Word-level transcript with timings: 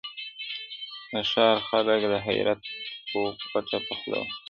د 1.11 1.13
ښار 1.31 1.57
خلک 1.69 2.01
د 2.11 2.13
حیرت 2.25 2.61
ګوته 3.51 3.77
په 3.87 3.93
خوله 3.99 4.17
وه!. 4.21 4.27